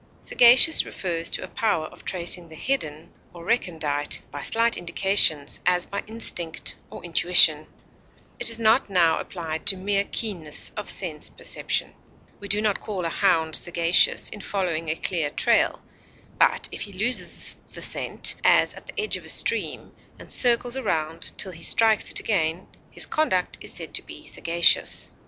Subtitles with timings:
[0.19, 5.85] Sagacious refers to a power of tracing the hidden or recondite by slight indications, as
[5.85, 7.67] by instinct or intuition;
[8.39, 11.93] it is not now applied to mere keenness of sense perception.
[12.39, 15.83] We do not call a hound sagacious in following a clear trail;
[16.39, 20.75] but if he loses the scent, as at the edge of a stream, and circles
[20.75, 25.11] around till he strikes it again, his conduct is said to be sagacious.